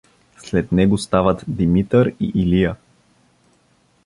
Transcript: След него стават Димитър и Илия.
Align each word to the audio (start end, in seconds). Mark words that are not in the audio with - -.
След 0.37 0.71
него 0.71 0.97
стават 0.97 1.45
Димитър 1.47 2.13
и 2.19 2.31
Илия. 2.35 2.75